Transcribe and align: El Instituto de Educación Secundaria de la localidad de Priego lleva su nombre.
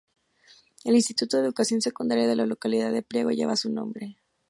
El 0.83 0.95
Instituto 0.95 1.37
de 1.37 1.43
Educación 1.43 1.79
Secundaria 1.79 2.27
de 2.27 2.35
la 2.35 2.47
localidad 2.47 2.91
de 2.91 3.03
Priego 3.03 3.29
lleva 3.29 3.55
su 3.55 3.71
nombre. 3.71 4.17